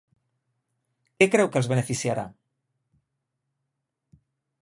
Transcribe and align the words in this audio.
Què 1.19 1.27
creu 1.35 1.51
que 1.55 1.61
els 1.61 1.69
beneficiarà? 1.73 2.25